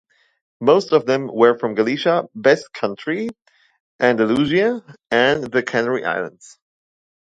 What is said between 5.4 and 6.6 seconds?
the Canary Islands.